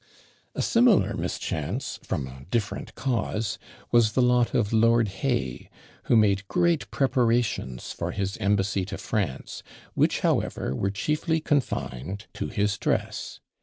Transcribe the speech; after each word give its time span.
A 0.55 0.63
similar 0.63 1.13
mischance, 1.15 1.99
from 2.01 2.25
a 2.25 2.45
different 2.49 2.95
cause, 2.95 3.59
was 3.91 4.13
the 4.13 4.21
lot 4.23 4.55
of 4.55 4.73
Lord 4.73 5.09
Hay, 5.09 5.69
who 6.05 6.15
made 6.15 6.47
great 6.47 6.89
preparations 6.89 7.91
for 7.91 8.09
his 8.11 8.35
embassy 8.37 8.83
to 8.85 8.97
France, 8.97 9.61
which, 9.93 10.21
however, 10.21 10.75
were 10.75 10.89
chiefly 10.89 11.39
confined 11.39 12.25
to 12.33 12.47
his 12.47 12.79
dress. 12.79 13.41